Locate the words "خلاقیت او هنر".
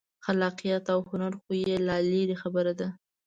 0.25-1.33